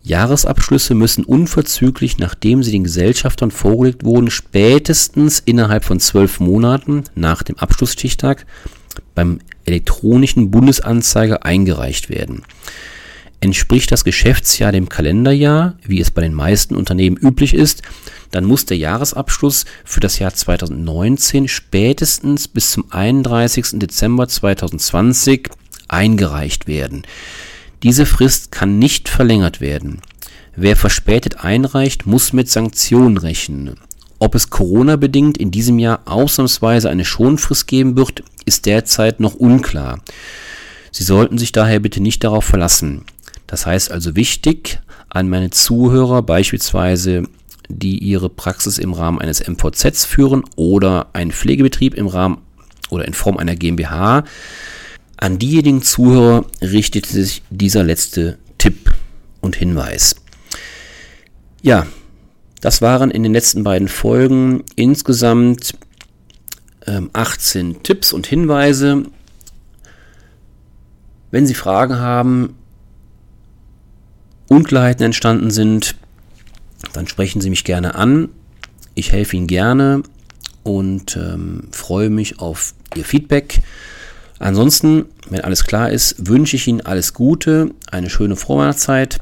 Jahresabschlüsse 0.05 0.95
müssen 0.95 1.25
unverzüglich, 1.25 2.19
nachdem 2.19 2.63
sie 2.63 2.73
den 2.73 2.85
Gesellschaftern 2.85 3.51
vorgelegt 3.51 4.05
wurden, 4.05 4.31
spätestens 4.31 5.41
innerhalb 5.41 5.85
von 5.85 5.99
zwölf 5.99 6.41
Monaten 6.41 7.05
nach 7.15 7.43
dem 7.43 7.59
Abschlussstichtag 7.59 8.45
beim 9.15 9.41
elektronischen 9.65 10.51
Bundesanzeiger 10.51 11.47
eingereicht 11.47 12.11
werden. 12.11 12.43
Entspricht 13.41 13.93
das 13.93 14.05
Geschäftsjahr 14.05 14.73
dem 14.73 14.91
Kalenderjahr, 14.91 15.77
wie 15.83 16.01
es 16.01 16.11
bei 16.11 16.21
den 16.21 16.35
meisten 16.35 16.77
Unternehmen 16.77 17.17
üblich 17.17 17.55
ist, 17.55 17.83
dann 18.31 18.45
muss 18.45 18.67
der 18.67 18.77
Jahresabschluss 18.77 19.65
für 19.85 20.01
das 20.01 20.19
Jahr 20.19 20.35
2019 20.35 21.49
spätestens 21.49 22.47
bis 22.47 22.73
zum 22.73 22.91
31. 22.91 23.79
Dezember 23.79 24.29
2020 24.29 25.49
eingereicht 25.89 26.67
werden. 26.67 27.05
Diese 27.85 28.07
Frist 28.07 28.51
kann 28.51 28.79
nicht 28.79 29.11
verlängert 29.11 29.61
werden. 29.61 30.01
Wer 30.57 30.75
verspätet 30.75 31.45
einreicht, 31.45 32.07
muss 32.07 32.33
mit 32.33 32.49
Sanktionen 32.49 33.19
rechnen. 33.19 33.75
Ob 34.19 34.35
es 34.35 34.49
Corona-bedingt 34.49 35.37
in 35.37 35.51
diesem 35.51 35.79
Jahr 35.79 36.01
ausnahmsweise 36.07 36.89
eine 36.89 37.05
Schonfrist 37.05 37.67
geben 37.67 37.95
wird, 37.99 38.23
ist 38.47 38.65
derzeit 38.65 39.21
noch 39.21 39.35
unklar. 39.35 40.01
Sie 40.93 41.05
sollten 41.05 41.37
sich 41.37 41.53
daher 41.53 41.79
bitte 41.79 42.01
nicht 42.01 42.25
darauf 42.25 42.47
verlassen. 42.47 43.05
Das 43.47 43.67
heißt 43.67 43.93
also 43.93 44.17
wichtig 44.17 44.81
an 45.11 45.29
meine 45.29 45.51
Zuhörer, 45.51 46.23
beispielsweise 46.23 47.25
die 47.69 47.99
ihre 47.99 48.31
Praxis 48.31 48.79
im 48.79 48.95
Rahmen 48.95 49.21
eines 49.21 49.47
MVZs 49.47 50.07
führen 50.07 50.43
oder 50.57 51.09
einen 51.13 51.33
Pflegebetrieb 51.33 51.93
im 51.93 52.07
Rahmen 52.07 52.39
oder 52.89 53.05
in 53.05 53.13
Form 53.13 53.37
einer 53.37 53.57
GmbH, 53.57 54.25
an 55.25 55.39
diejenigen 55.39 55.81
Zuhörer 55.81 56.45
richtet 56.61 57.07
sich 57.07 57.43
dieser 57.49 57.83
letzte 57.83 58.37
Tipp 58.59 58.93
und 59.41 59.57
Hinweis. 59.57 60.17
Ja, 61.63 61.87
das 62.61 62.83
waren 62.83 63.11
in 63.11 63.23
den 63.23 63.33
letzten 63.33 63.65
beiden 63.65 63.89
Folgen 63.89 64.65
insgesamt 64.77 65.79
ähm, 66.87 67.09
18 67.15 67.83
Tipps 67.83 68.13
und 68.13 68.27
Hinweise. 68.27 69.05
Wenn 71.31 71.47
Sie 71.47 71.55
Fragen 71.55 71.97
haben, 71.97 72.57
Unklarheiten 74.49 75.07
entstanden 75.07 75.51
sind, 75.51 75.97
dann 76.93 77.09
sprechen 77.09 77.41
Sie 77.41 77.49
mich 77.49 77.65
gerne 77.65 77.95
an. 77.95 78.29
Ich 78.95 79.11
helfe 79.11 79.39
Ihnen 79.39 79.47
gerne 79.47 80.03
und 80.65 81.17
ähm, 81.17 81.69
freue 81.71 82.11
mich 82.11 82.41
auf 82.41 82.75
Ihr 82.95 83.07
Feedback. 83.07 83.63
Ansonsten, 84.39 85.07
wenn 85.31 85.41
alles 85.41 85.65
klar 85.65 85.91
ist, 85.91 86.27
wünsche 86.27 86.57
ich 86.57 86.67
Ihnen 86.67 86.81
alles 86.81 87.15
Gute, 87.15 87.71
eine 87.91 88.11
schöne 88.11 88.37
Vorweihnachtszeit 88.37 89.21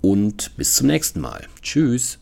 und 0.00 0.56
bis 0.56 0.74
zum 0.74 0.86
nächsten 0.86 1.20
Mal. 1.20 1.46
Tschüss. 1.62 2.18